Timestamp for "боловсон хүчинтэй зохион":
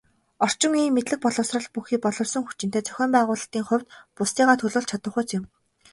2.03-3.11